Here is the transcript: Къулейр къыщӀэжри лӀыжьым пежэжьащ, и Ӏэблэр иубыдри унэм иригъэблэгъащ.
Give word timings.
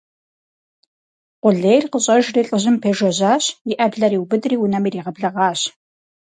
Къулейр 1.41 1.85
къыщӀэжри 1.91 2.41
лӀыжьым 2.47 2.75
пежэжьащ, 2.81 3.43
и 3.71 3.73
Ӏэблэр 3.77 4.13
иубыдри 4.15 4.55
унэм 4.63 4.83
иригъэблэгъащ. 4.87 5.59